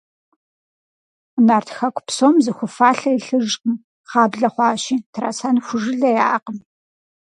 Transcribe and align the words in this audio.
Нарт 1.47 1.69
хэку 1.77 2.01
псом 2.07 2.35
зы 2.43 2.51
ху 2.57 2.67
фалъэ 2.75 3.11
илъыжкъым, 3.17 3.75
гъаблэ 4.09 4.47
хъуащи, 4.53 4.95
трасэн 5.13 5.55
ху 5.65 5.75
жылэ 5.83 6.09
яӀэкъым. 6.25 6.57